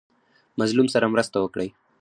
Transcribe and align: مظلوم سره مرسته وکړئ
مظلوم 0.59 0.87
سره 0.93 1.05
مرسته 1.13 1.37
وکړئ 1.39 1.69